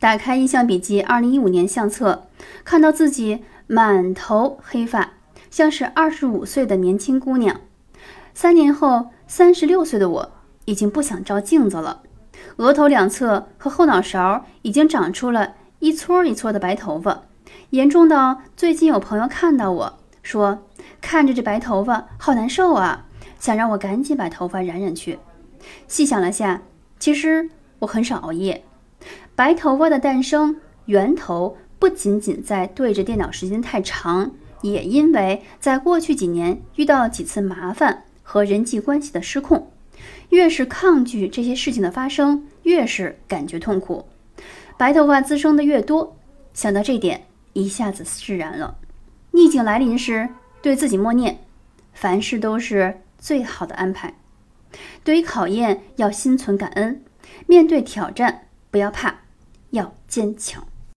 [0.00, 2.28] 打开印象笔记二零一五年相册，
[2.64, 5.14] 看到自己满头黑发，
[5.50, 7.60] 像是二十五岁的年轻姑娘。
[8.32, 10.32] 三年后，三十六岁的我
[10.66, 12.02] 已经不想照镜子了，
[12.58, 17.22] 额头两侧和后脑勺已经长出了一撮一撮的白头发，
[17.70, 20.62] 严重到最近有朋友看到我说，
[21.00, 23.06] 看着这白头发好难受啊，
[23.40, 25.18] 想让我赶紧把头发染染去。
[25.88, 26.62] 细想了下，
[27.00, 28.62] 其实我很少熬夜。
[29.34, 30.56] 白头发的诞生
[30.86, 34.32] 源头不仅仅在对着电脑时间太长，
[34.62, 39.70] 也因为在过去几年遇到几次麻烦和人际关系的失控。
[40.30, 44.04] 越是抗拒这些事情的发生，越是感觉痛苦。
[44.76, 46.16] 白头发滋生的越多，
[46.52, 47.22] 想到这点，
[47.54, 48.76] 一下子释然了。
[49.32, 50.28] 逆境来临时，
[50.60, 51.38] 对自己默念：
[51.92, 54.14] 凡事都是最好的安排。
[55.02, 57.00] 对于考验，要心存感恩；
[57.46, 59.14] 面对挑战，不要怕，
[59.70, 60.66] 要坚强。